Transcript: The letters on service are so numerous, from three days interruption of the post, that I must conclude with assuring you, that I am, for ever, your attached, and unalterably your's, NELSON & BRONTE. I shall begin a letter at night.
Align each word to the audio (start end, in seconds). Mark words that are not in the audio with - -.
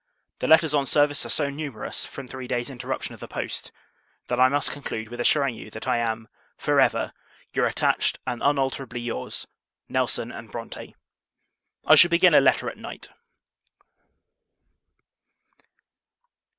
The 0.39 0.47
letters 0.47 0.73
on 0.73 0.87
service 0.87 1.27
are 1.27 1.29
so 1.29 1.51
numerous, 1.51 2.05
from 2.05 2.27
three 2.27 2.47
days 2.47 2.71
interruption 2.71 3.13
of 3.13 3.19
the 3.19 3.27
post, 3.27 3.71
that 4.29 4.39
I 4.39 4.47
must 4.49 4.71
conclude 4.71 5.09
with 5.09 5.21
assuring 5.21 5.53
you, 5.53 5.69
that 5.69 5.87
I 5.87 5.97
am, 5.97 6.27
for 6.57 6.79
ever, 6.79 7.13
your 7.53 7.67
attached, 7.67 8.17
and 8.25 8.41
unalterably 8.41 8.99
your's, 8.99 9.45
NELSON 9.89 10.31
& 10.47 10.51
BRONTE. 10.51 10.95
I 11.85 11.93
shall 11.93 12.09
begin 12.09 12.33
a 12.33 12.41
letter 12.41 12.67
at 12.67 12.77
night. 12.79 13.09